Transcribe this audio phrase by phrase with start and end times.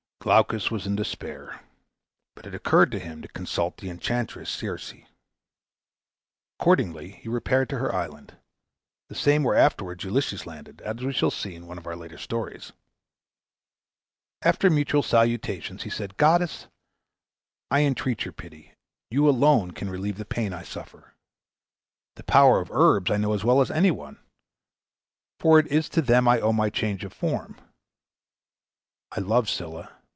[0.23, 1.61] Glaucus was in despair,
[2.35, 4.93] but it occurred to him to consult the enchantress Circe.
[6.59, 8.37] Accordingly he repaired to her island
[9.09, 12.19] the same where afterwards Ulysses landed, as we shall see in one of our later
[12.19, 12.71] stories.
[14.43, 16.67] After mutual salutations, he said, "Goddess,
[17.71, 18.75] I entreat your pity;
[19.09, 21.15] you alone can relieve the pain I suffer.
[22.15, 24.19] The power of herbs I know as well as any one,
[25.39, 27.59] for it is to them I owe my change of form.
[29.11, 29.97] I love Scylla.